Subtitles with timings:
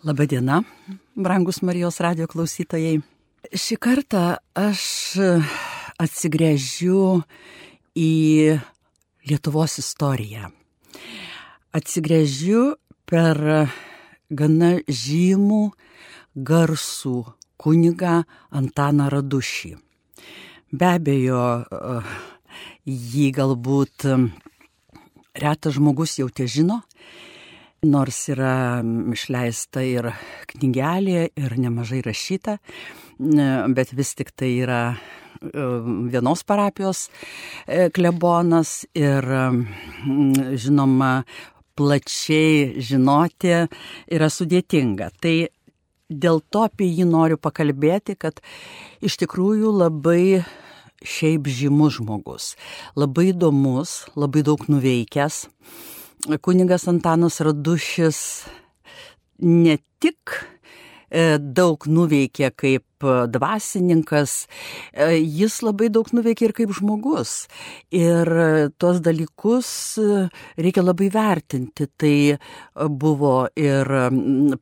[0.00, 0.62] Labadiena,
[1.14, 3.02] brangus Marijos radio klausytojai.
[3.52, 4.22] Šį kartą
[4.56, 4.84] aš
[6.00, 7.18] atsigręžiu
[8.00, 8.14] į
[9.28, 10.48] Lietuvos istoriją.
[11.76, 12.62] Atsigręžiu
[13.04, 13.42] per
[14.32, 15.62] gana žymų,
[16.48, 17.16] garsų
[17.60, 18.22] kunigą
[18.56, 19.76] Antaną Radušį.
[20.72, 21.44] Be abejo,
[22.88, 24.08] jį galbūt
[25.44, 26.80] retas žmogus jau te žino,
[27.86, 28.82] nors yra
[29.14, 30.10] išleista ir
[30.50, 32.58] knygelė, ir nemažai rašyta,
[33.18, 34.82] bet vis tik tai yra
[35.40, 37.06] vienos parapijos
[37.96, 39.24] klebonas ir
[40.60, 41.12] žinoma,
[41.80, 43.54] plačiai žinoti
[44.12, 45.08] yra sudėtinga.
[45.16, 45.34] Tai
[46.10, 48.42] dėl to apie jį noriu pakalbėti, kad
[49.00, 50.42] iš tikrųjų labai
[51.00, 52.50] šiaip žymus žmogus,
[52.92, 55.46] labai įdomus, labai daug nuveikęs
[56.40, 58.44] kunigas Antanas Radušis
[59.40, 60.34] ne tik
[61.40, 64.46] daug nuveikė kaip dvasininkas,
[65.16, 67.46] jis labai daug nuveikė ir kaip žmogus.
[67.94, 68.28] Ir
[68.80, 69.70] tuos dalykus
[70.60, 71.88] reikia labai vertinti.
[72.00, 72.16] Tai
[72.90, 73.88] buvo ir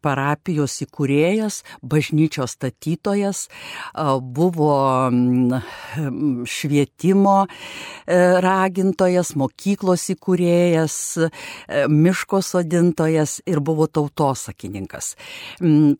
[0.02, 3.44] parapijos įkūrėjas, bažnyčios statytojas,
[4.22, 4.76] buvo
[6.48, 7.36] švietimo
[8.48, 10.96] ragintojas, mokyklos įkūrėjas,
[11.90, 15.14] miško sodintojas ir buvo tautosakininkas.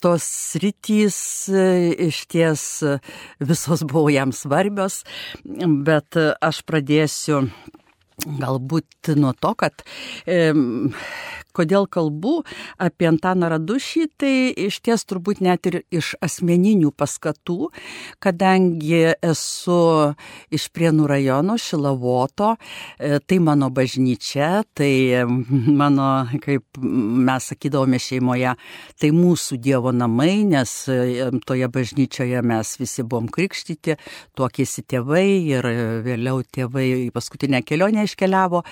[0.03, 1.19] Tos sritys
[1.49, 2.63] iš ties
[3.41, 5.03] visos buvo jam svarbios,
[5.85, 7.47] bet aš pradėsiu
[8.27, 9.85] galbūt nuo to, kad
[10.27, 10.53] e,
[11.57, 12.43] kodėl kalbu
[12.83, 14.33] apie Antaną Radušį, tai
[14.67, 17.71] iš ties turbūt net ir iš asmeninių paskatų,
[18.23, 19.81] kadangi esu
[20.55, 22.55] iš Prienų rajono Šilavoto,
[22.99, 25.25] e, tai mano bažnyčia, tai
[25.81, 26.09] mano,
[26.45, 28.55] kaip mes sakydavome šeimoje,
[29.01, 30.75] tai mūsų Dievo namai, nes
[31.49, 33.97] toje bažnyčioje mes visi buvom krikštyti,
[34.39, 35.67] tuokėsi tėvai ir
[36.05, 38.63] vėliau tėvai į paskutinę kelionę iškeliavo.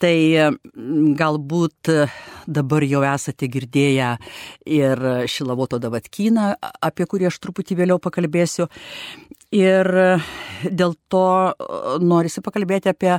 [0.00, 0.16] Tai
[1.20, 1.59] galbūt
[2.46, 4.14] dabar jau esate girdėję
[4.66, 8.68] ir Šilavoto Davatkyną, apie kurį aš truputį vėliau pakalbėsiu.
[9.50, 9.88] Ir
[10.62, 11.22] dėl to
[11.98, 13.16] norisi pakalbėti apie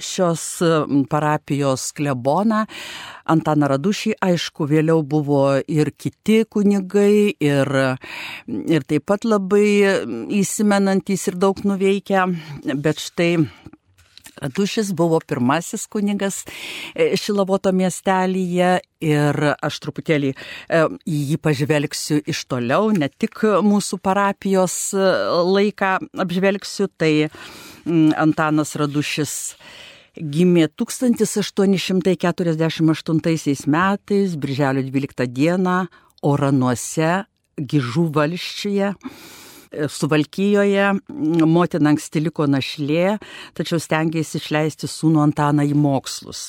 [0.00, 0.44] šios
[1.12, 2.62] parapijos kleboną
[3.28, 4.14] Antaną Radušį.
[4.24, 7.72] Aišku, vėliau buvo ir kiti kunigai, ir,
[8.48, 9.68] ir taip pat labai
[10.40, 12.24] įsimenantys ir daug nuveikę,
[12.80, 13.34] bet štai
[14.42, 16.42] Radušis buvo pirmasis kunigas
[16.94, 25.98] Šilavoto miestelyje ir aš truputėlį į jį pažvelgsiu iš toliau, ne tik mūsų parapijos laiką
[26.24, 27.28] apžvelgsiu, tai
[27.86, 29.56] Antanas Radušis
[30.16, 35.86] gimė 1848 metais, birželio 12 dieną,
[36.26, 37.24] Oranuose,
[37.56, 38.94] Gižų valščiuje.
[39.92, 40.92] Suvalkyjoje
[41.46, 43.16] motina anksti liko našlė,
[43.56, 46.48] tačiau stengiasi išleisti sūnų Antaną į mokslus.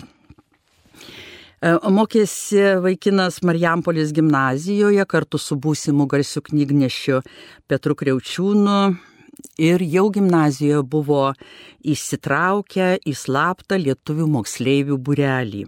[1.66, 7.24] Mokėsi vaikinas Marijampolės gimnazijoje kartu su būsimu garsiu knygnešiu
[7.66, 8.78] Petru Kreučiūnu
[9.58, 11.24] ir jau gimnazijoje buvo
[11.82, 15.66] įsitraukę į slaptą lietuvių moksleivių burelį.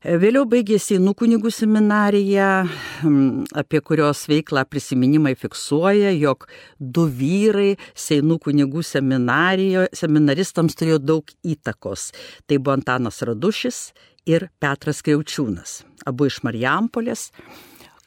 [0.00, 2.44] Vėliau baigė Seinų kunigų seminariją,
[3.52, 6.46] apie kurios veiklą prisiminimai fiksuoja, jog
[6.80, 12.14] du vyrai Seinų kunigų seminaristams turėjo daug įtakos.
[12.48, 13.80] Tai buvo Antanas Radušis
[14.24, 17.26] ir Petras Kriaučiūnas, abu iš Marijampolės,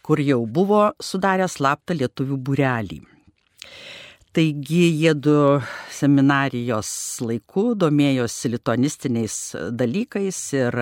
[0.01, 3.03] kur jau buvo sudarę slaptą lietuvių būrelį.
[4.33, 5.37] Taigi jie du
[5.93, 6.89] seminarijos
[7.21, 9.37] laiku domėjosi litonistiniais
[9.77, 10.79] dalykais ir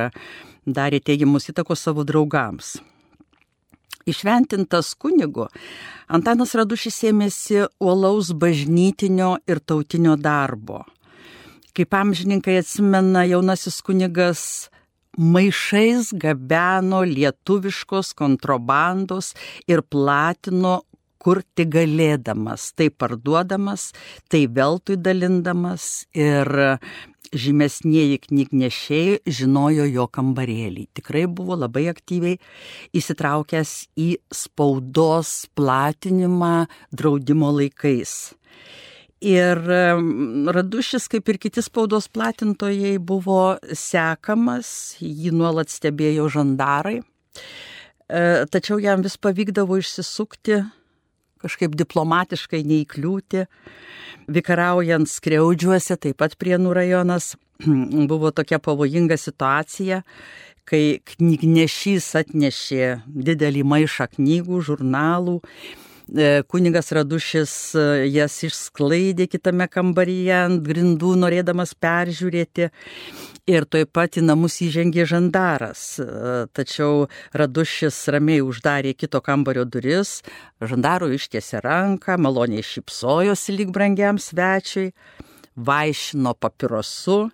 [0.66, 2.80] darė teigiamus įtakos savo draugams.
[4.10, 5.46] Išventintas kunigu,
[6.10, 10.82] Antanas Radušis ėmėsi uolaus bažnytinio ir tautinio darbo.
[11.78, 14.42] Kaip amžininkai atsimena, jaunasis kunigas
[15.18, 19.34] maišais gabeno lietuviškos kontrabandos
[19.70, 20.82] ir platino
[21.22, 23.92] kur tik galėdamas, tai parduodamas,
[24.32, 26.50] tai veltui dalindamas ir
[27.32, 30.88] žymesnieji knygnešiai žinojo jo kambarėlį.
[30.98, 32.40] Tikrai buvo labai aktyviai
[32.98, 38.34] įsitraukęs į spaudos platinimą draudimo laikais.
[39.22, 47.04] Ir Radušis, kaip ir kiti spaudos platintojai, buvo sekamas, jį nuolat stebėjo žandarai,
[48.10, 50.64] tačiau jam vis pavykdavo išsisukti
[51.42, 53.46] kažkaip diplomatiškai neįkliūti.
[54.32, 57.34] Vikaraujant skriaudžiuose, taip pat Prienų rajonas,
[58.12, 60.02] buvo tokia pavojinga situacija,
[60.70, 65.40] kai knygnešys atnešė didelį maišą knygų, žurnalų,
[66.48, 72.70] kunigas Radušis e, jas išsklaidė kitame kambaryje ant grindų, norėdamas peržiūrėti.
[73.50, 76.00] Ir toj pat į namus įžengė žandaras.
[76.00, 76.06] E,
[76.54, 80.20] tačiau Radušis ramiai uždarė kito kambario duris,
[80.62, 84.92] žandaro ištiesė ranką, maloniai šypsojosi lyg brangiam svečiui,
[85.56, 87.30] vaišino papirosu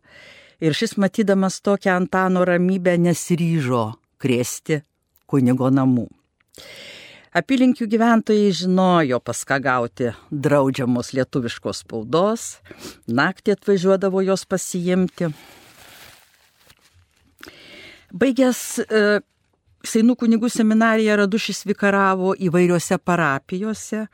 [0.62, 4.82] ir šis matydamas tokią Antano ramybę nesiryžo krėsti
[5.30, 6.08] kunigo namų.
[7.38, 12.46] Apylinkių gyventojai žinojo, pas ką gauti draudžiamos lietuviškos spaudos,
[13.06, 15.30] naktį atvažiuodavo jos pasijimti.
[18.18, 19.02] Baigęs e,
[19.88, 24.08] Seinų kunigų seminariją Radušis vikaravo įvairiose parapijose,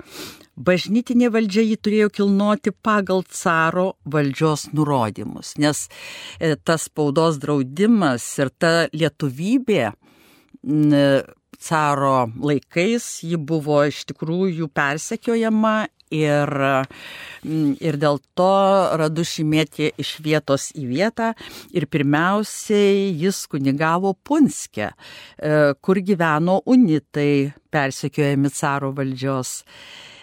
[0.60, 8.52] bažnytinė valdžia jį turėjo kilnoti pagal caro valdžios nurodymus, nes e, tas spaudos draudimas ir
[8.52, 9.88] ta lietuvybė
[11.64, 15.76] caro laikais ji buvo iš tikrųjų persekiojama
[16.14, 16.52] ir,
[17.44, 18.54] mm, ir dėl to
[19.00, 21.34] Radušį mėtė iš vietos į vietą.
[21.74, 29.64] Ir pirmiausiai jis kunigavo Punske, e, kur gyveno unitai persekiojami caro valdžios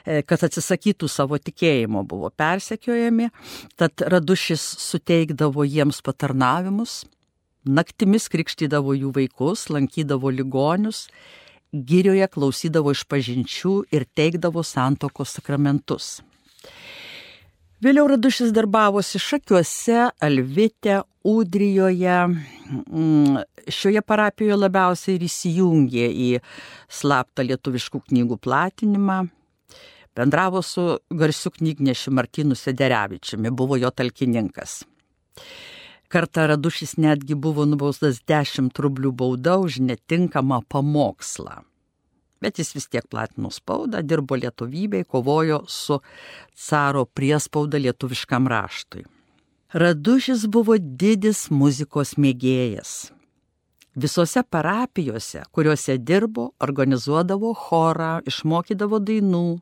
[0.04, 3.30] e, kad atsisakytų savo tikėjimo buvo persekiojami,
[3.76, 7.04] tad Radušis suteikdavo jiems patarnavimus,
[7.64, 11.06] naktimis krikštydavo jų vaikus, lankydavo ligonius
[11.72, 16.18] girioje klausydavo išpažinčių ir teikdavo santokos sakramentus.
[17.80, 22.16] Vėliau Radušis darbavosi Šakiuose, Alvite, Udrijoje.
[22.28, 23.38] Mm,
[23.72, 26.28] šioje parapijoje labiausiai ir įsijungė į
[26.92, 29.22] slaptą lietuviškų knygų platinimą.
[30.16, 34.82] Bendravo su garsiu knygnešiu Martinu Sederevičiumi, buvo jo talkininkas.
[36.10, 41.60] Kartą Radušis netgi buvo nubaustas 10 rublių bauda už netinkamą pamokslą.
[42.42, 46.00] Bet jis vis tiek platino spaudą, dirbo lietuvybei, kovojo su
[46.66, 49.04] caro priespauda lietuviškam raštui.
[49.70, 53.12] Radušis buvo didis muzikos mėgėjas.
[53.94, 59.60] Visose parapijose, kuriuose dirbo, organizuodavo chorą, išmokydavo dainų,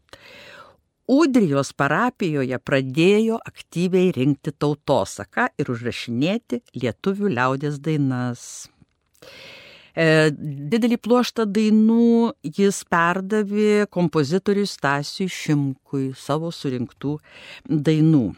[1.08, 8.68] Udrijos parapijoje pradėjo aktyviai rinkti tautosaką ir užrašinėti lietuvių liaudės dainas.
[9.96, 10.28] E,
[10.70, 17.18] didelį pluoštą dainų jis perdavė kompozitoriui Stasiui Šimkui savo surinktų
[17.66, 18.36] dainų.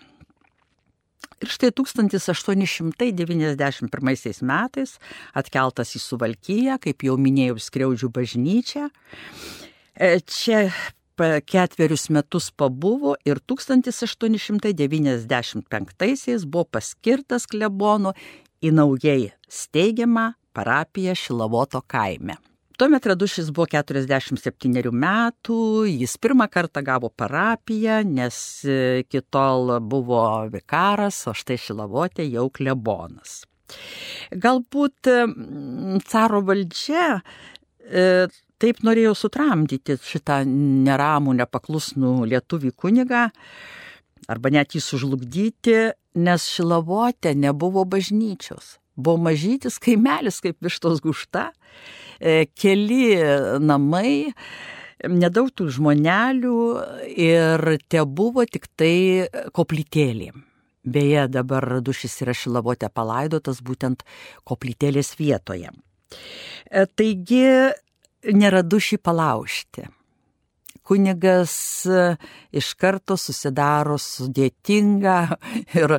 [1.41, 4.99] Ir štai 1891 metais
[5.35, 8.91] atkeltas į Suvalkyją, kaip jau minėjau, Skriaudžių bažnyčią.
[9.97, 10.71] E, čia
[11.47, 18.13] ketverius metus pabuvo ir 1895 buvo paskirtas klebonu
[18.61, 22.37] į naujai steigiamą parapiją Šilavoto kaime.
[22.81, 28.39] Tuomet Radušis buvo 47 metų, jis pirmą kartą gavo parapiją, nes
[29.13, 33.43] kitol buvo vikaras, o štai Šilavotė jau klebonas.
[34.33, 35.13] Galbūt
[36.09, 43.29] caro valdžia e, taip norėjau sutramdyti šitą neramų, nepaklusnų lietuvį kunigą,
[44.31, 45.79] arba net jį sužlugdyti,
[46.21, 48.77] nes šilavotė nebuvo bažnyčios.
[49.01, 51.51] Buvo mažytis kaimelis kaip vištos gušta,
[52.21, 53.17] e, keli
[53.63, 54.35] namai,
[55.09, 56.61] nedaug tų žmonelių
[57.17, 60.33] ir te buvo tik tai koplytėlė.
[60.81, 64.05] Beje, dabar Radušis yra šilavotė palaidotas būtent
[64.49, 65.73] koplytėlės vietoje.
[66.71, 67.45] E, taigi
[68.25, 69.87] neradu šį palaužti.
[70.87, 71.55] Kunigas
[71.87, 72.05] e,
[72.57, 75.17] iš karto susidaro sudėtingą
[75.81, 75.97] ir,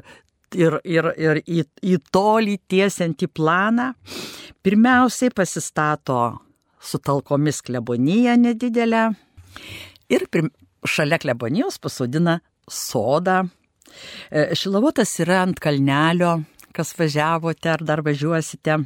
[0.55, 3.91] ir, ir, ir į, į tolį tiesiantį planą.
[4.61, 6.21] Pirmiausiai pasistato
[6.81, 9.07] su talkomis kleboniją nedidelę
[10.11, 10.49] ir prim,
[10.85, 13.43] šalia klebonijos pasodina sodą.
[14.29, 16.39] E, Šilavotas yra ant kalnelio,
[16.75, 18.77] kas važiavote ar dar važiuosite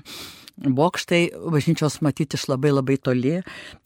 [0.58, 1.22] bokštai
[1.52, 3.36] bažnyčios matyti iš labai labai toli,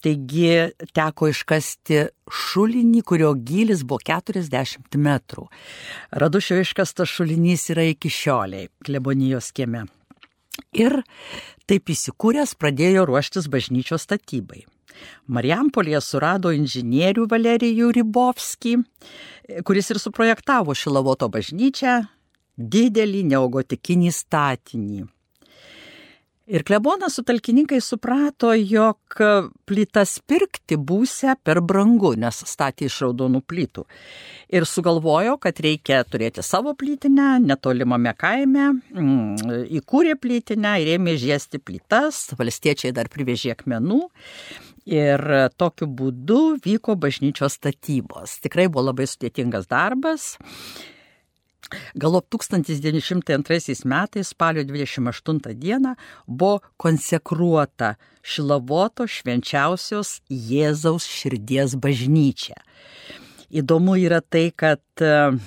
[0.03, 5.47] taigi teko iškasti šulinį, kurio gilis buvo 40 metrų.
[6.11, 9.87] Radušio iškastas šulinys yra iki šioliai klebonijos kieme.
[10.75, 11.01] Ir
[11.69, 14.65] taip įsikūręs pradėjo ruoštis bažnyčios statybai.
[15.31, 18.73] Marijampolėje surado inžinierių Valerijų Rybovskį,
[19.65, 22.01] kuris ir suprojektavo Šilavoto bažnyčią,
[22.59, 25.05] didelį neogotikinį statinį.
[26.49, 29.19] Ir klebonas su talkininkai suprato, jog
[29.69, 33.83] plytas pirkti būsia per brangu, nes statė iš raudonų plytų.
[34.57, 41.61] Ir sugalvojo, kad reikia turėti savo plytinę, netolimame kaime, mm, įkūrė plytinę ir ėmė žiesti
[41.61, 44.01] plytas, valstiečiai dar privežė akmenų.
[44.89, 45.21] Ir
[45.53, 48.39] tokiu būdu vyko bažnyčios statybos.
[48.41, 50.31] Tikrai buvo labai sudėtingas darbas.
[51.95, 55.95] Galop 1902 metais spalio 28 dieną
[56.27, 62.57] buvo konsekruota Šilavoto švenčiausios Jėzaus širdies bažnyčia.
[63.49, 65.39] Įdomu yra tai, kad e,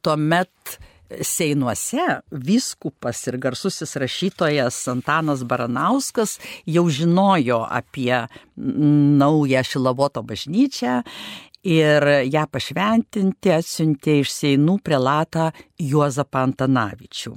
[0.00, 6.34] tuomet Seinuose vyskupas ir garsusis rašytojas Antanas Baranauskas
[6.68, 11.00] jau žinojo apie naują Šilavoto bažnyčią
[11.66, 17.36] ir ją pašventinti atsiuntė iš Seinų prelatą Juozapą Antanavičių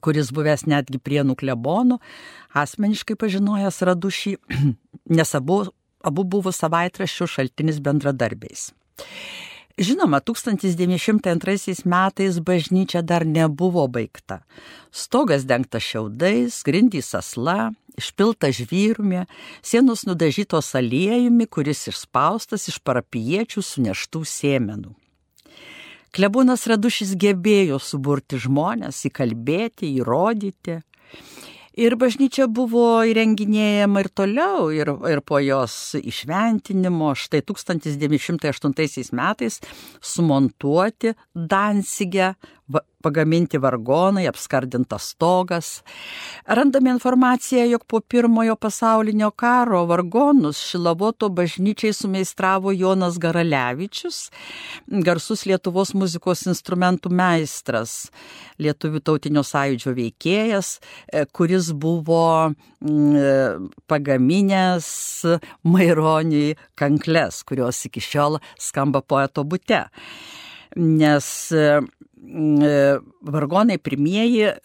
[0.00, 1.98] kuris buvęs netgi prienų klebonų,
[2.56, 4.34] asmeniškai pažinojęs Radušį,
[5.18, 5.62] nes abu,
[6.00, 8.70] abu buvo savaitraščių šaltinis bendradarbiais.
[9.82, 14.42] Žinoma, 1902 metais bažnyčia dar nebuvo baigta.
[14.92, 19.26] Stogas dengtas šiaudais, grindys asla, išpilta žvyrumi,
[19.62, 24.94] sienos nudažytos aliejumi, kuris išspaustas iš parapiečių suneštų sėmenų.
[26.12, 30.82] Klebūnas Radušis gebėjo suburti žmonės, įkalbėti, įrodyti.
[31.72, 37.14] Ir bažnyčia buvo įrenginėjama ir toliau, ir, ir po jos išventinimo.
[37.16, 39.56] Štai 1908 metais
[40.04, 42.34] sumontuoti Dansigę
[43.02, 45.82] pagaminti vargonai, apskardintas stogas.
[46.46, 54.30] Randame informaciją, jog po pirmojo pasaulinio karo vargonus Šilavoto bažnyčiai sumeistravo Jonas Garalevičius,
[55.06, 58.10] garsus Lietuvos muzikos instrumentų meistras,
[58.62, 60.76] Lietuvių tautinio sąjūdžio veikėjas,
[61.12, 64.92] e, kuris buvo mm, pagaminęs
[65.66, 69.86] Maironiui kankles, kurios iki šiol skamba poeto bute
[70.76, 71.28] nes
[72.24, 74.56] E, vargonai pirmieji e,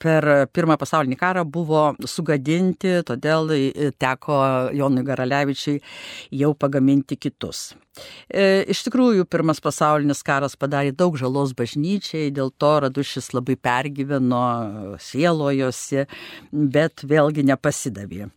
[0.00, 4.38] per pirmą pasaulinį karą buvo sugadinti, todėl e, teko
[4.72, 5.76] Jonui Garalevičiui
[6.40, 7.74] jau pagaminti kitus.
[8.28, 14.42] Iš tikrųjų, pirmas pasaulinis karas padarė daug žalos bažnyčiai, dėl to Radušis labai pergyveno,
[15.00, 16.04] sielojosi,
[16.52, 18.28] bet vėlgi nepasidavė.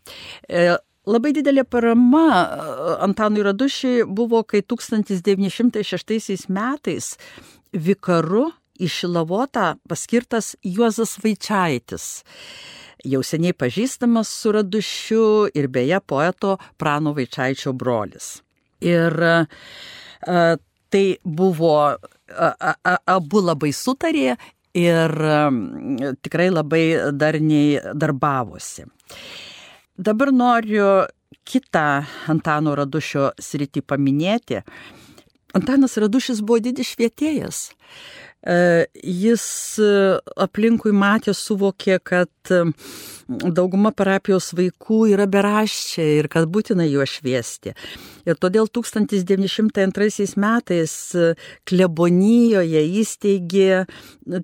[1.09, 2.25] Labai didelė parama
[3.01, 7.15] Antanui Radušiui buvo, kai 1906 metais
[7.73, 8.49] vikaru
[8.79, 12.05] į Šilavotą paskirtas Juozas Vaičiaitis.
[13.09, 15.25] Jau seniai pažįstamas su Radušiu
[15.55, 18.41] ir beje poeto Prano Vaičiaičio brolis.
[18.85, 19.35] Ir a,
[20.93, 24.35] tai buvo, a, a, abu labai sutarė
[24.77, 25.43] ir a,
[26.21, 26.83] tikrai labai
[27.15, 28.85] darniai darbavosi.
[29.99, 30.85] Dabar noriu
[31.43, 34.61] kitą Antano Radušio sritį paminėti.
[35.59, 37.59] Antanas Radušis buvo didis švietėjas.
[38.39, 39.43] E, jis
[39.83, 39.87] e,
[40.39, 42.61] aplinkui matė, suvokė, kad e,
[43.27, 47.75] dauguma parapijos vaikų yra beraščiai ir kad būtina juos šviesti.
[48.23, 50.95] Ir todėl 1902 metais
[51.67, 53.83] klebonijoje įsteigė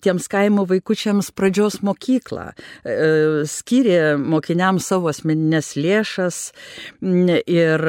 [0.04, 2.50] tiems kaimo vaikučiams pradžios mokyklą,
[3.50, 6.40] skyrė mokiniams savo asmeninės lėšas
[7.02, 7.86] ir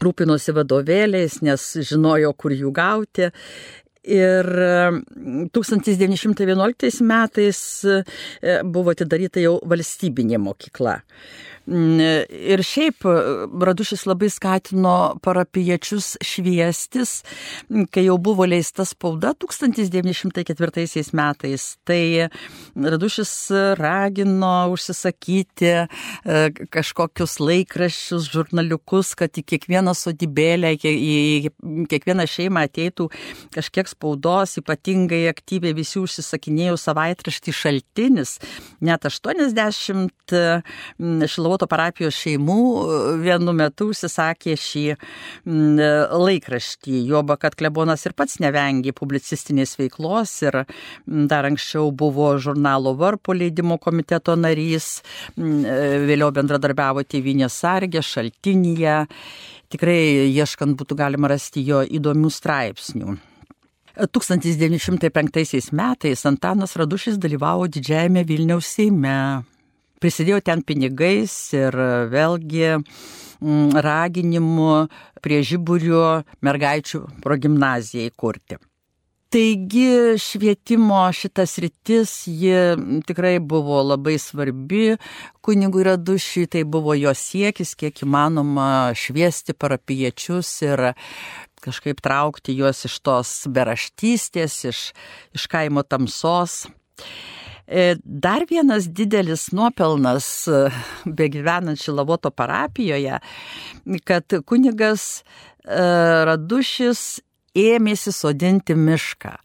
[0.00, 3.28] rūpinosi vadovėliais, nes žinojo, kur jų gauti.
[4.08, 4.46] Ir
[5.52, 7.60] 1911 metais
[8.64, 10.94] buvo atidaryta jau valstybinė mokykla.
[11.70, 13.04] Ir šiaip
[13.62, 17.20] Radušis labai skatino parapiečius šviestis,
[17.94, 21.66] kai jau buvo leista spauda 1904 metais.
[21.86, 22.00] Tai
[22.74, 23.34] Radušis
[23.78, 25.86] ragino užsisakyti e,
[26.74, 31.52] kažkokius laikraščius, žurnaliukus, kad į kiekvieną sodybėlę, į
[31.92, 33.06] kiekvieną šeimą ateitų
[33.54, 38.36] kažkiek spaudos, ypatingai aktyviai visi užsisakinėjo savaitraštį šaltinis,
[38.82, 40.34] net 80
[41.30, 44.84] šilavo Devoto parapijos šeimų e, vienu metu užsisakė šį
[45.44, 47.02] laikraštį.
[47.10, 50.62] Joba, kad klebonas ir pats nevengė publicistinės veiklos ir
[51.04, 55.02] dar anksčiau buvo žurnalo Varpo leidimo komiteto narys,
[55.36, 59.04] e, vėliau bendradarbiavo Tėvinės sargė, šaltinyje.
[59.68, 63.18] Tikrai ieškant būtų galima rasti jo įdomių straipsnių.
[64.00, 69.44] 1905 metais Antanas Radušis dalyvavo didžiajame Vilniaus Seime
[70.00, 71.76] prisidėjo ten pinigais ir
[72.12, 74.72] vėlgi mm, raginimu
[75.20, 78.60] prie žiburio mergaičių progymnaziją įkurti.
[79.30, 84.96] Taigi švietimo šitas rytis, ji tikrai buvo labai svarbi
[85.46, 90.82] kunigui Radušiui, tai buvo jo siekis, kiek įmanoma šviesti parapiečius ir
[91.62, 94.80] kažkaip traukti juos iš tos beraštystės, iš,
[95.38, 96.64] iš kaimo tamsos.
[97.70, 100.68] E, dar vienas didelis nuopelnas e,
[101.06, 103.20] begyvenant Šilavoto parapijoje,
[104.04, 105.78] kad kunigas e,
[106.26, 107.20] Radušis
[107.54, 109.36] ėmėsi sodinti mišką.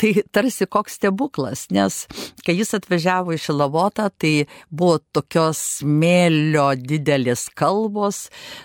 [0.00, 2.06] Tai tarsi koks stebuklas, nes
[2.46, 8.22] kai jis atvažiavo į Šilavotą, tai buvo tokios smėlio didelės kalbos,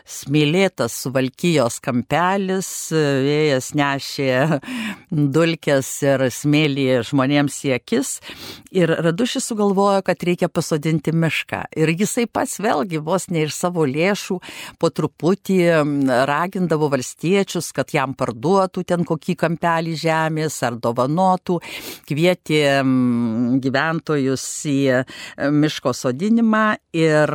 [0.08, 4.30] smėlėtas suvalkyjos kampelis, vėjas nešė
[5.36, 8.14] dulkės ir smėlį žmonėms į akis.
[8.72, 11.66] Ir Radušis sugalvojo, kad reikia pasodinti mišką.
[11.76, 14.40] Ir jisai pats vėlgi vos ne iš savo lėšų
[14.80, 15.60] po truputį
[16.32, 21.60] ragindavo valstiečius, kad jam parduotų ten kokį kampelį žemės ar dovanų dovanotų,
[22.08, 22.62] kvietė
[23.64, 25.04] gyventojus į e,
[25.52, 27.30] miško sodinimą ir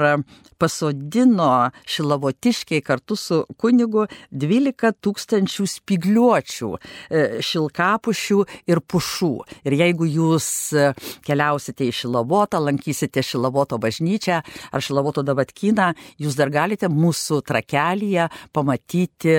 [0.61, 8.39] pasodino šilavotiškiai kartu su kunigu 12 tūkstančių spigliuočių, e, šilkapušių
[8.71, 9.33] ir pušų.
[9.65, 10.91] Ir jeigu jūs e,
[11.27, 14.41] keliausite į Šilavotą, lankysite Šilavoto bažnyčią
[14.71, 19.37] ar Šilavoto davatkyną, jūs dar galite mūsų trakelyje pamatyti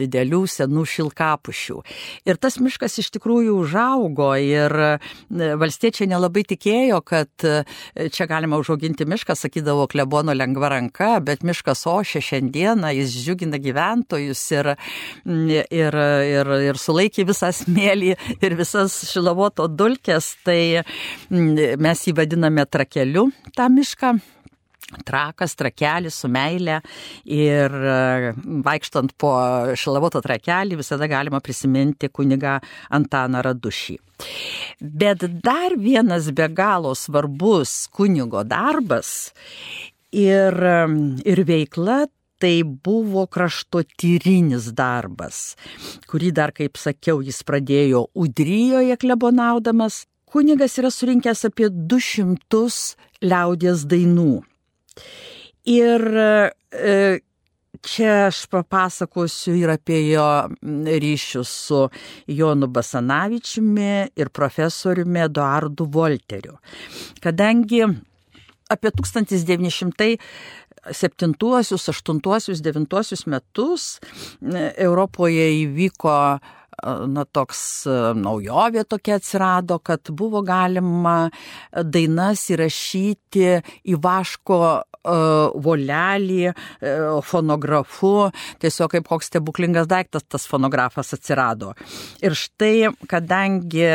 [0.00, 1.78] didelių senų šilkapušių.
[2.28, 4.92] Ir tas miškas iš tikrųjų užaugo ir e,
[5.60, 7.30] valstiečiai nelabai tikėjo, kad
[8.14, 13.58] čia galima užauginti mišką, sakydavo klebono lengvai lengva ranka, bet miškas ošia šiandieną, jis džiugina
[13.58, 14.74] gyventojus ir,
[15.70, 20.82] ir, ir, ir sulaikė visą smėlį ir visas šilavoto dulkės, tai
[21.30, 24.18] mes jį vadiname trakeliu tą mišką
[25.06, 26.80] trakas, trakelis su meile
[27.24, 27.70] ir
[28.66, 29.32] vaikštant po
[29.78, 32.58] šilavoto trakelį visada galima prisiminti kuniga
[32.90, 33.98] Antaną Radušį.
[34.80, 39.30] Bet dar vienas be galo svarbus kunigo darbas
[40.12, 40.56] ir,
[41.24, 42.04] ir veikla
[42.40, 45.56] tai buvo kraštotyrinis darbas,
[46.08, 50.06] kurį dar, kaip sakiau, jis pradėjo Udryjoje klebonaudamas.
[50.30, 52.62] Kunigas yra surinkęs apie 200
[53.26, 54.38] liaudės dainų.
[55.68, 56.94] Ir e,
[57.84, 60.28] čia aš papasakosiu ir apie jo
[61.02, 61.80] ryšius su
[62.30, 66.56] Jonu Basanavičiumi ir profesoriumi Eduardu Volteriu.
[67.20, 67.84] Kadangi
[68.70, 70.16] apie 1900
[70.96, 73.98] septintuosius, aštuntuosius, devintuosius metus
[74.78, 76.14] Europoje įvyko
[76.82, 81.30] na, toks naujovė tokia atsirado, kad buvo galima
[81.70, 84.60] dainas įrašyti į vaško
[85.00, 86.52] volelį,
[87.24, 91.72] fonografu, tiesiog kaip koks stebuklingas daiktas tas fonografas atsirado.
[92.20, 93.86] Ir štai, kadangi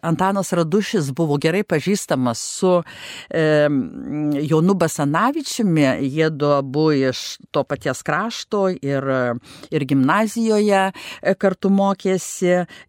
[0.00, 2.72] Antanas Radušis buvo gerai pažįstamas su
[4.48, 9.04] Jonu Basanavičiumi, jie du abu iš to paties krašto ir,
[9.70, 10.86] ir gimnazijoje
[11.36, 11.93] kartu mokėsi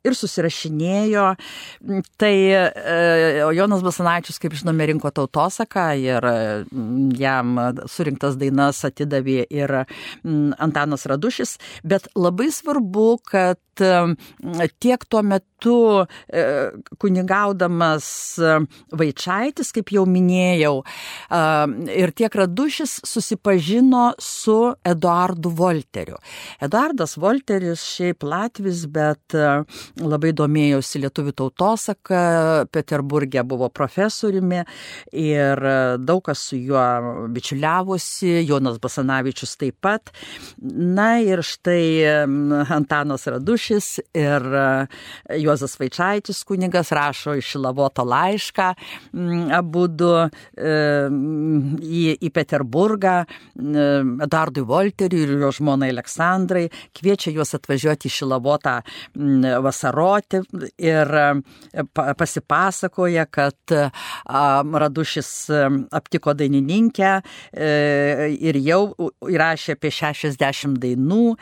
[0.05, 1.27] ir susirašinėjo,
[2.21, 2.33] tai
[3.55, 6.29] Jonas Basanavičius, kaip žinome, rinko tautosaką ir
[7.19, 7.59] jam
[7.91, 13.59] surinktas dainas atidavė ir mm, Antanas Radušis, bet labai svarbu, kad
[14.79, 15.77] tiek tuo metu
[16.27, 16.43] e,
[17.01, 18.07] kunigaudamas
[18.95, 20.77] Vaičiaitis, kaip jau minėjau,
[21.91, 26.19] ir tiek Radušis susipažino su Eduardu Volteriu.
[26.63, 29.45] Eduardas Volteris šiaip Latvis, bet e,
[30.01, 32.21] labai domėjosi lietuvių tautosaka,
[32.73, 34.61] Peterburgė buvo profesoriumi
[35.11, 36.83] ir e, daug kas su juo
[37.35, 40.13] bičiuliavosi, Jonas Basanavičius taip pat.
[40.59, 42.25] Na ir štai
[42.75, 44.65] Antanas Radušis ir e,
[45.41, 48.71] Juozas Vaičaitis kunigas rašo iš Lavoto laišką
[49.55, 50.11] abu du
[50.55, 53.15] į, į Peterburgą
[53.55, 58.75] Dardui Volteriui ir jo žmonai Aleksandrai, kviečia juos atvažiuoti į Šilavotą
[59.65, 60.41] vasaroti
[60.81, 63.75] ir e, pasipasakoja, kad
[64.85, 65.29] Radušis
[65.95, 68.81] aptiko dainininkę e, ir jau
[69.29, 71.35] įrašė apie 60 dainų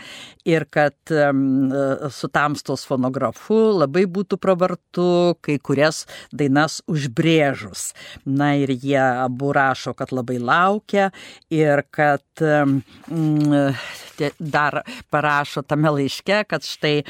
[0.50, 1.14] ir kad
[2.14, 5.08] su tamstos fonografu labai būtų pravartu
[5.44, 7.92] kai kurias dainas užbrėžus.
[8.26, 11.10] Na ir jie abu rašo, kad labai laukia
[11.54, 12.24] ir kad
[14.40, 17.04] dar parašo tame laiške, kad štai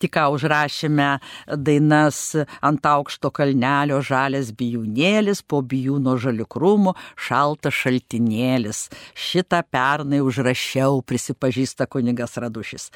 [0.00, 1.08] tik ką užrašėme
[1.56, 2.20] dainas
[2.64, 6.94] ant aukšto kalnelio žalės bijūnėlis, po bijūno žalių krūmų,
[7.26, 8.86] šaltas šaltinėlis.
[9.14, 12.90] Šitą pernai užrašiau, prisipažįsta kunigas Radušis.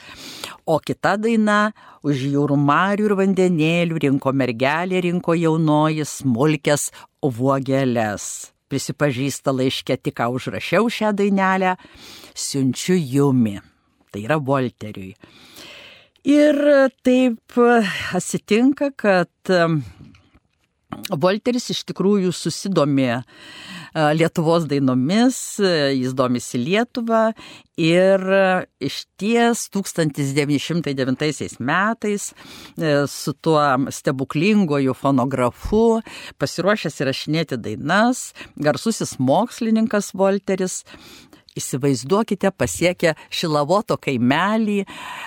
[0.66, 1.72] O kita daina
[2.06, 6.90] už jūrų marių ir vandenėlių rinko mergelė, rinko jaunoji smulkės
[7.20, 8.50] vuogelės.
[8.70, 11.74] Prisipažįsta laiškė, tik ką užrašiau šią dainelę,
[12.38, 13.58] siunčiu jumi.
[14.10, 15.14] Tai yra Volteriui.
[16.28, 16.58] Ir
[17.06, 17.60] taip
[18.14, 19.52] atsitinka, kad
[21.10, 23.22] Volteris iš tikrųjų susidomė
[24.14, 27.32] Lietuvos dainomis, jis domisi Lietuvą
[27.80, 28.22] ir
[28.78, 32.28] iš ties 1909 metais
[33.10, 36.02] su tuo stebuklingoju fonografu
[36.38, 40.84] pasiruošęs įrašinėti dainas, garsusis mokslininkas Volteris
[41.58, 44.84] Įsivaizduokite, pasiekia Šilavoto kaimelį,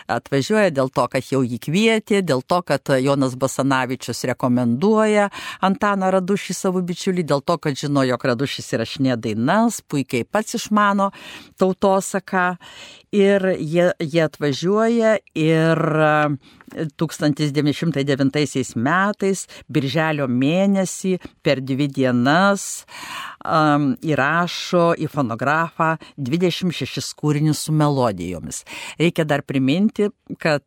[0.07, 5.27] atvažiuoja dėl to, kad jau jį kvietė, dėl to, kad Jonas Basanavičius rekomenduoja
[5.67, 11.12] Antaną Radušį savo bičiulį, dėl to, kad žino, jog Radušis įrašinė dainas, puikiai pats išmano
[11.59, 12.53] tautosaką.
[13.13, 15.81] Ir jie, jie atvažiuoja ir
[16.99, 22.83] 1909 metais, birželio mėnesį, per dvi dienas
[23.45, 28.63] um, įrašo į fonografą 26 kūrinius su melodijomis.
[28.99, 30.09] Reikia dar priminti,
[30.39, 30.63] kad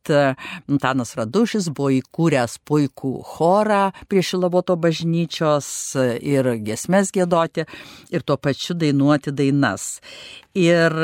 [0.69, 5.69] Antanas Radušis buvo įkūręs puikų chorą prie Šilavoto bažnyčios
[6.21, 7.67] ir gesmes gėdoti
[8.15, 9.97] ir tuo pačiu dainuoti dainas.
[10.57, 10.95] Ir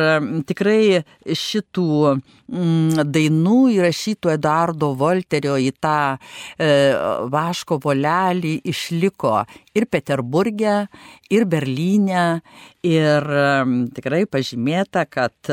[0.48, 1.88] tikrai šitų
[3.16, 6.70] dainų įrašytų Eduardo Volterio į tą e,
[7.32, 9.38] vaško volelį išliko
[9.76, 10.76] ir Peterburgė,
[11.32, 12.26] ir Berlyne,
[12.84, 13.30] ir
[13.96, 15.52] tikrai pažymėta, kad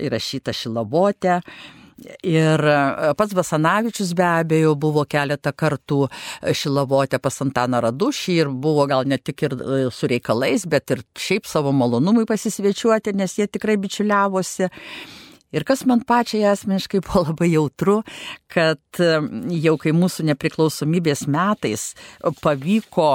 [0.00, 1.40] įrašyta Šilavote.
[2.26, 2.62] Ir
[3.18, 6.00] pats Basanavičius be abejo buvo keletą kartų
[6.56, 9.56] šilavotę pas Antaną Radušį ir buvo gal ne tik ir
[9.94, 14.70] su reikalais, bet ir šiaip savo malonumui pasisvečiuoti, nes jie tikrai bičiuliavosi.
[15.50, 18.00] Ir kas man pačiai asmeniškai buvo labai jautru,
[18.52, 21.90] kad jau kai mūsų nepriklausomybės metais
[22.42, 23.10] pavyko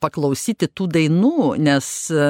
[0.00, 2.28] paklausyti tų dainų, nes e,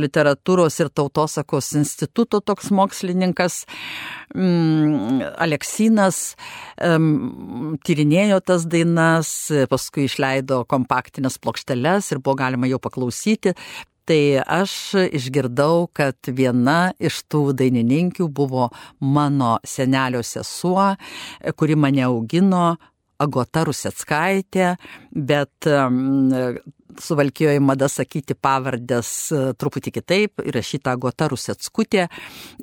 [0.00, 3.62] literatūros ir tautosakos instituto toks mokslininkas
[4.32, 6.18] Aleksinas
[6.80, 9.28] tyrinėjo tas dainas,
[9.68, 13.52] paskui išleido kompaktinės plokšteles ir buvo galima jau paklausyti.
[14.08, 14.72] Tai aš
[15.14, 20.96] išgirdau, kad viena iš tų dainininkių buvo mano senelio sesuo,
[21.54, 22.64] kuri mane augino,
[23.22, 24.72] Agota Ruseckaitė,
[25.12, 25.68] bet
[27.00, 32.06] suvalkijoje mada sakyti pavardės e, truputį kitaip, įrašyta Gota Rusetskutė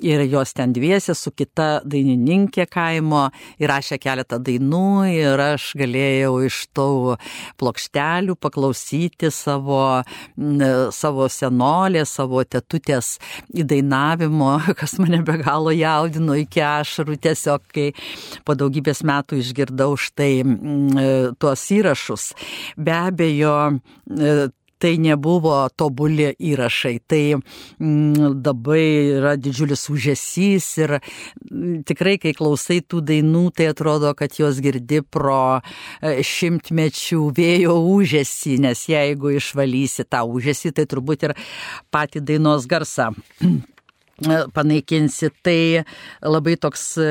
[0.04, 3.26] ir jos ten dviesė su kita dainininkė kaimo
[3.62, 6.88] įrašė keletą dainų ir aš galėjau iš tų
[7.60, 10.02] plokštelių paklausyti savo,
[10.94, 13.16] savo senolės, savo tetutės
[13.54, 17.90] įdainavimo, kas mane be galo jaudino iki ašarų tiesiog, kai
[18.46, 20.32] po daugybės metų išgirdau štai
[21.40, 22.30] tuos įrašus.
[22.80, 23.54] Be abejo,
[24.80, 28.84] tai nebuvo tobuli įrašai, tai mm, labai
[29.18, 35.02] yra didžiulis užėsys ir mm, tikrai, kai klausai tų dainų, tai atrodo, kad jos girdi
[35.04, 41.36] pro e, šimtmečių vėjo užėsį, nes jeigu išvalysi tą užėsį, tai turbūt ir
[41.92, 43.12] patį dainos garsą
[44.54, 45.30] panaikinsi.
[45.44, 45.82] Tai
[46.26, 47.08] labai toks e,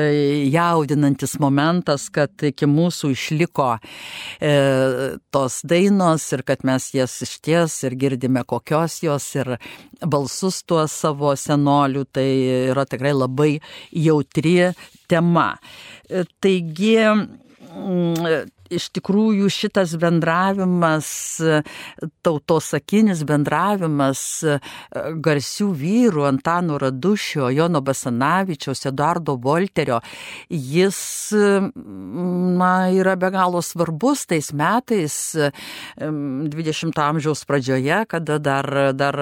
[0.52, 4.52] jaudinantis momentas, kad iki mūsų išliko e,
[5.34, 9.56] tos dainos ir kad mes jas išties ir girdime kokios jos ir
[10.06, 12.28] balsus tuos savo senolių, tai
[12.72, 13.52] yra tikrai labai
[13.92, 14.72] jautri
[15.10, 15.52] tema.
[16.08, 16.96] E, taigi,
[18.70, 21.10] iš tikrųjų šitas bendravimas,
[22.24, 24.22] tautosakinis bendravimas
[25.24, 30.00] garsių vyrų Antano Radušio, Jono Basanavičiaus, Eduardo Volterio,
[30.48, 31.00] jis
[31.34, 35.16] na, yra be galo svarbus tais metais
[35.98, 39.18] 20 amžiaus pradžioje, kada dar, dar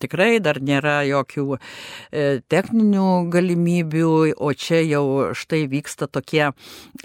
[0.00, 5.04] tikrai dar nėra jokių e, techninių galimybių, o čia jau
[5.36, 6.50] štai vyksta tokie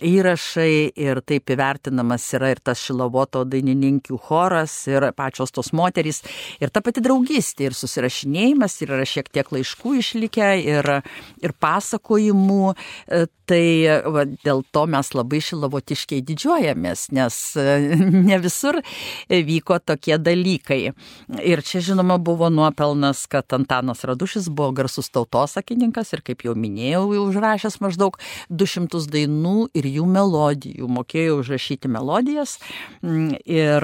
[0.06, 6.24] įrašai ir taip įvertinti vertinamas yra ir tas Šilavoto dainininkių choras, ir pačios tos moterys,
[6.62, 10.94] ir ta pati draugystė, ir susirašinėjimas, ir yra šiek tiek laiškų išlikę, ir,
[11.44, 12.74] ir pasakojimų.
[12.74, 13.66] E, tai
[14.06, 17.66] va, dėl to mes labai šilavotiškiai didžiuojamės, nes e,
[18.30, 18.80] ne visur
[19.30, 20.82] vyko tokie dalykai.
[21.42, 27.08] Ir čia, žinoma, buvo nuopelnas, kad Antanas Radušis buvo garsus tautosakininkas ir, kaip jau minėjau,
[27.26, 32.58] užrašęs maždaug 200 dainų ir jų melodijų, mokėjo užrašyti rašyti melodijas.
[33.04, 33.84] Mm, ir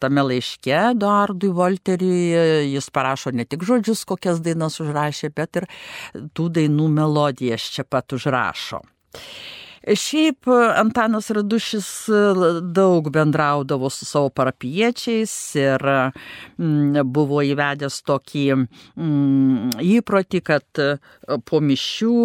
[0.00, 5.68] tame laiške Eduardui Volteriui jis parašo ne tik žodžius, kokias dainas užrašė, bet ir
[6.32, 8.82] tų dainų melodijas čia pat užrašo.
[9.86, 11.88] Šiaip Antanas Radušis
[12.74, 15.84] daug bendraudavo su savo parapiečiais ir
[16.58, 20.82] mm, buvo įvedęs tokį mm, įprotį, kad
[21.46, 22.16] po mišių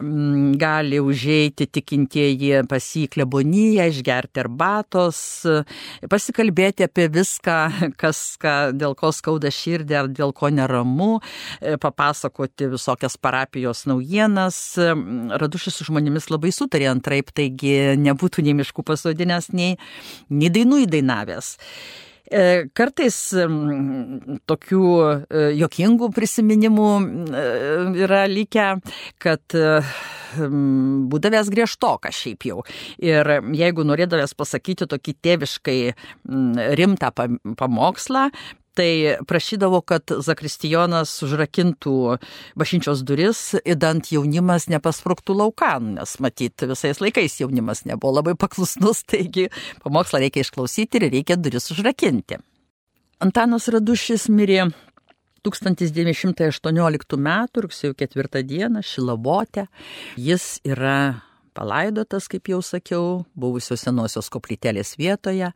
[0.00, 5.18] Mm, gali užeiti tikintieji pas jį kleboniją, išgerti arbatos,
[6.08, 7.56] pasikalbėti apie viską,
[8.00, 11.20] kas, ką, dėl ko skauda širdį ar dėl ko neramu,
[11.60, 14.58] e, papasakoti visokias parapijos naujienas.
[15.42, 19.76] Radušis su žmonėmis labai sutarė antraip, taigi nebūtų nei miškų pasodinęs, nei,
[20.30, 21.56] nei dainų įdainavęs.
[22.32, 23.16] E, kartais
[24.48, 27.42] tokių e, jokingų prisiminimų e,
[28.06, 28.68] yra likę,
[29.20, 29.56] kad
[31.12, 32.62] būdavęs griežtokas šiaip jau.
[33.04, 35.76] Ir jeigu norėdavęs pasakyti tokį tėviškai
[36.80, 37.12] rimtą
[37.60, 38.30] pamokslą,
[38.74, 41.96] tai prašydavo, kad Zakristijonas užrakintų
[42.58, 49.48] bažnyčios duris, įdant jaunimas nepaspruktų laukan, nes matyt, visais laikais jaunimas nebuvo labai paklusnus, taigi
[49.84, 52.40] pamokslą reikia išklausyti ir reikia duris užrakinti.
[53.22, 54.72] Antanas Radušis mirė
[55.46, 57.28] 1918 m.
[57.64, 58.82] rugsėjo 4 d.
[58.82, 59.66] Šilavote.
[60.16, 61.22] Jis yra
[61.54, 65.52] palaidotas, kaip jau sakiau, buvusios senosios koplytelės vietoje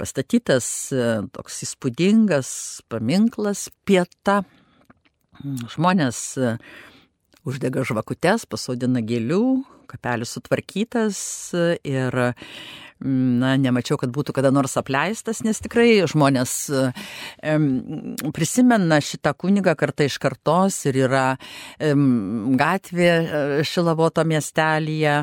[0.00, 2.50] pastatytas e, toks įspūdingas
[2.90, 4.40] paminklas pieta.
[5.40, 6.54] Žmonės e,
[7.48, 9.42] uždega žvakutes, pasodina gėlių,
[9.90, 11.20] kapelis sutvarkytas
[11.56, 12.16] e, ir
[13.00, 16.52] na, nemačiau, kad būtų kada nors apleistas, nes tikrai žmonės
[18.36, 21.24] prisimena šitą kunigą kartą iš kartos ir yra
[21.80, 23.14] gatvė
[23.64, 25.22] Šilavoto miestelėje,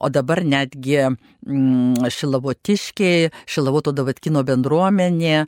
[0.00, 5.44] o dabar netgi mm, šilavotiškiai, šilavoto davatkino bendruomenė e,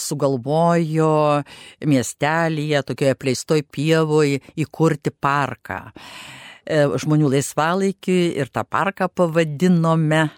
[0.00, 1.14] sugalvojo
[1.88, 10.28] miestelėje, tokioje pleistoj pievoje įkurti parką e, žmonių laisvalaikiui ir tą parką pavadinome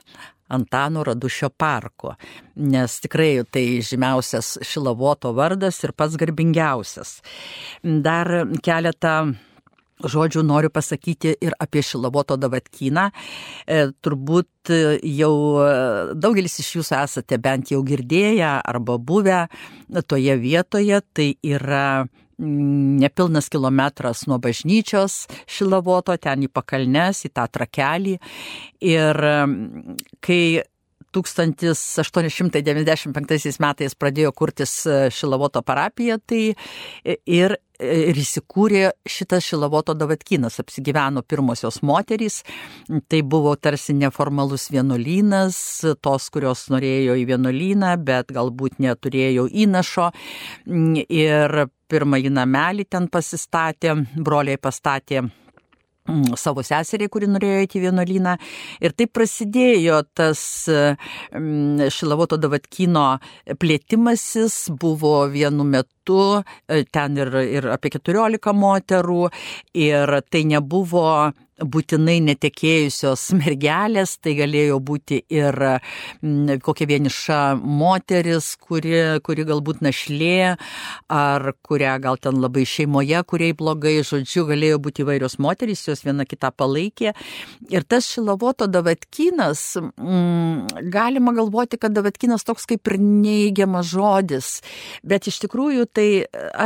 [0.46, 2.12] Antano Radušio parko,
[2.54, 7.16] nes tikrai tai žymiausias Šilavoto vardas ir pats garbingiausias.
[7.82, 8.30] Dar
[8.62, 9.16] keletą
[10.10, 13.08] žodžių noriu pasakyti ir apie Šilavoto davatkyną.
[13.66, 14.72] E, turbūt
[15.06, 15.32] jau
[16.18, 19.44] daugelis iš jūsų esate bent jau girdėję arba buvę
[20.10, 21.00] toje vietoje.
[21.14, 28.16] Tai yra mm, nepilnas kilometras nuo bažnyčios Šilavoto, ten į pakalnes, į tą trakelį.
[28.90, 30.42] Ir mm, kai
[31.16, 36.54] 1895 metais pradėjo kurtis e, Šilavoto parapija, tai
[37.26, 42.42] ir, ir įsikūrė šitas Šilavoto davatkinas, apsigyveno pirmosios moterys,
[43.10, 45.58] tai buvo tarsi neformalus vienuolynas,
[46.04, 50.10] tos, kurios norėjo į vienuolyną, bet galbūt neturėjo įnašo.
[50.66, 55.28] Ir pirmąjį namelį ten pasistatė, broliai pastatė
[56.38, 58.36] savo seseriai, kuri norėjo eiti į vienuolyną.
[58.84, 60.40] Ir taip prasidėjo tas
[61.96, 63.06] Šilavoto Davatkino
[63.60, 69.24] plėtimasis, buvo vienu metu, e, ten ir, ir apie 14 moterų,
[69.74, 71.08] ir tai nebuvo
[71.62, 80.56] būtinai netekėjusios mergelės, tai galėjo būti ir mm, kokia vieniša moteris, kuri, kuri galbūt našlė,
[81.12, 86.26] ar kurią gal ten labai šeimoje, kuriai blogai, žodžiu, galėjo būti įvairios moterys, jos viena
[86.28, 87.14] kitą palaikė.
[87.72, 94.52] Ir tas šilavoto davatkinas, mm, galima galvoti, kad davatkinas toks kaip ir neįgiamas žodis,
[95.06, 96.08] bet iš tikrųjų tai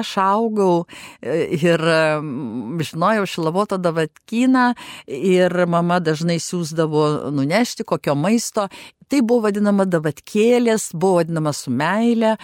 [0.01, 0.85] aš augau
[1.23, 4.73] e, ir mm, žinojau šilavoto davatkiną
[5.07, 8.69] ir mama dažnai siūsdavo nunešti kokio maisto.
[9.11, 12.37] Tai buvo vadinama davatkėlės, buvo vadinama su meilė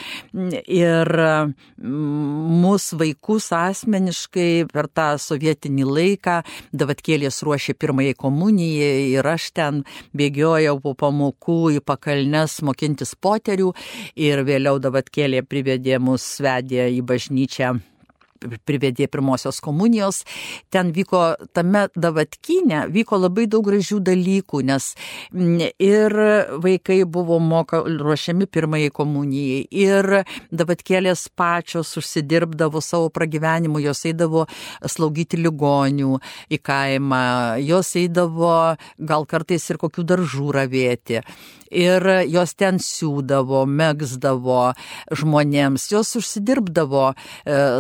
[0.67, 1.11] ir
[1.79, 6.41] mūsų vaikus asmeniškai per tą sovietinį laiką
[6.75, 9.83] davatkėlės ruošė pirmąjį komuniją ir aš ten
[10.19, 13.71] bėgiojau po pamokų į pakalnes mokintis poterių
[14.19, 17.77] ir vėliau davatkėlė privedė mus, vedė į bažnyčią
[18.69, 20.23] privedė pirmosios komunijos.
[20.71, 21.23] Ten vyko
[21.57, 24.93] tame davatkinė, vyko labai daug gražių dalykų, nes
[25.83, 26.17] ir
[26.63, 34.47] vaikai buvo moka, ruošiami pirmajai komunijai, ir davatkėlės pačios užsidirbdavo savo pragyvenimu, jos eidavo
[34.87, 36.21] slaugyti ligonių
[36.53, 37.23] į kaimą,
[37.65, 41.23] jos eidavo gal kartais ir kokių daržų ravėti
[41.71, 44.73] ir jos ten siūdavo, megzdavo
[45.17, 47.17] žmonėms, jos užsidirbdavo e,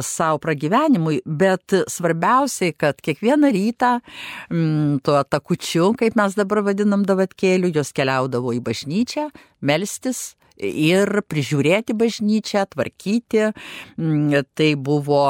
[0.06, 7.04] savo pragyvenimui, bet svarbiausiai, kad kiekvieną rytą m, mm, tuo takučiu, kaip mes dabar vadinam
[7.06, 9.28] davatkėliu, jos keliaudavo į bažnyčią,
[9.66, 13.50] melstis ir prižiūrėti bažnyčią, tvarkyti.
[13.98, 15.26] Mm, tai buvo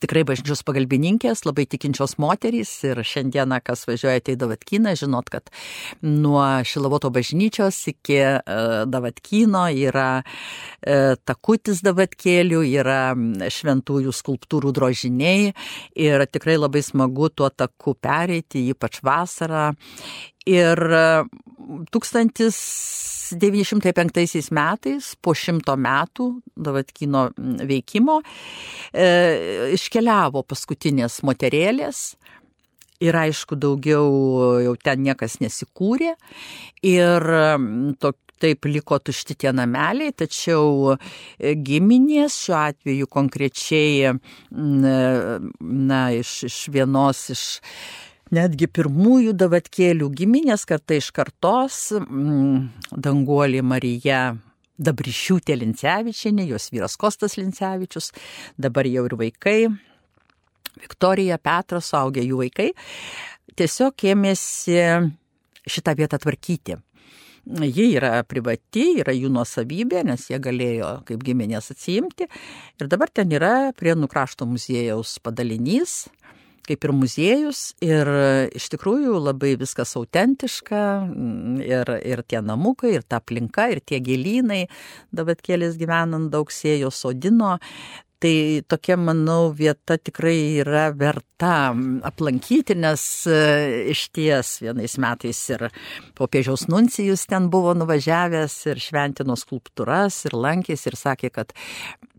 [0.00, 5.50] tikrai bažnyčios pagalbininkės, labai tikinčios moterys ir šiandieną, kas važiuojate į Davatkyną, žinot, kad
[6.00, 13.02] nuo Šilavoto bažnyčios iki uh, Davatkyno yra uh, takutis Davatkėlių, yra
[13.52, 15.52] šventųjų skulptūrų drožiniai
[16.00, 19.74] ir tikrai labai smagu tuo taku pereiti, ypač vasarą.
[20.44, 20.80] Ir
[21.90, 27.30] 1905 metais, po šimto metų Davatkino
[27.68, 28.22] veikimo,
[28.92, 29.06] e,
[29.76, 32.16] iškeliavo paskutinės moterėlės.
[33.04, 34.08] Ir aišku, daugiau
[34.62, 36.14] jau ten niekas nesikūrė.
[36.86, 37.20] Ir
[38.00, 38.12] to,
[38.44, 40.96] taip liko tušti tie nameliai, tačiau
[41.38, 44.14] giminės šiuo atveju konkrečiai,
[44.50, 47.44] na, iš, iš vienos iš
[48.32, 54.36] netgi pirmųjų davatkėlių giminės kartai iš kartos, mm, danguolė Marija
[54.74, 58.10] Dabrišiūtė Lincevičianė, jos vyras Kostas Lincevičius,
[58.58, 59.58] dabar jau ir vaikai,
[60.82, 62.72] Viktorija, Petras, suaugę jų vaikai,
[63.54, 64.80] tiesiog ėmėsi
[65.70, 66.80] šitą vietą tvarkyti.
[67.44, 72.26] Ji yra privati, yra jų nuosavybė, nes jie galėjo kaip giminės atsiimti.
[72.80, 76.06] Ir dabar ten yra prie Nukrašto muziejaus padalinys,
[76.68, 78.08] kaip ir muziejus ir
[78.56, 84.00] iš tikrųjų labai viskas autentiška mm, ir, ir tie namukai, ir ta aplinka, ir tie
[84.04, 84.64] gėlynai,
[85.14, 87.58] dabar kėlės gyvenant daug sėjo sodino,
[88.24, 91.74] Tai tokia, manau, vieta tikrai yra verta
[92.08, 93.40] aplankyti, nes e,
[93.92, 95.66] iš ties vienais metais ir
[96.16, 101.52] popiežiaus nuncijus ten buvo nuvažiavęs ir šventino skulptūras ir lankėsi ir sakė, kad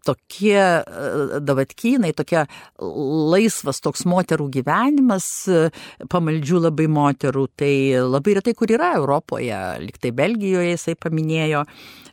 [0.05, 2.45] tokie e, davatkynai, tokia
[2.79, 5.67] laisvas toks moterų gyvenimas, e,
[6.11, 7.73] pamaldžių labai moterų, tai
[8.05, 11.65] labai retai kur yra Europoje, liktai Belgijoje jisai paminėjo,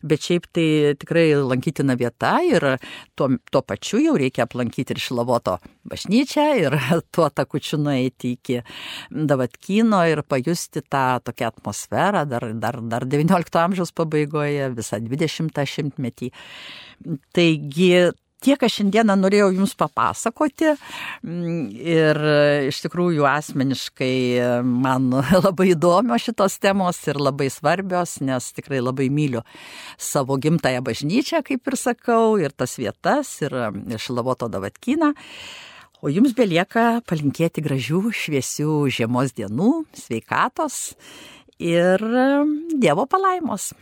[0.02, 0.66] bet šiaip tai
[1.00, 2.66] tikrai lankytina vieta ir
[3.18, 6.78] tuo, tuo pačiu jau reikia aplankyti ir Šilavoto bažnyčią ir
[7.14, 8.60] tuo takučiu nueiti iki
[9.10, 16.32] Davatkyno ir pajusti tą tokią atmosferą dar, dar, dar XIX amžiaus pabaigoje, visą 20 šimtmetį.
[17.34, 17.92] Taigi
[18.42, 20.74] tiek aš šiandieną norėjau Jums papasakoti
[21.94, 22.22] ir
[22.68, 24.14] iš tikrųjų asmeniškai
[24.66, 25.10] man
[25.46, 29.44] labai įdomios šitos temos ir labai svarbios, nes tikrai labai myliu
[29.98, 33.54] savo gimtają bažnyčią, kaip ir sakau, ir tas vietas, ir
[34.02, 35.12] Šilavoto Davatkyną.
[36.02, 40.96] O jums belieka palinkėti gražių, šviesių žiemos dienų, sveikatos
[41.62, 42.02] ir
[42.74, 43.72] Dievo palaimos.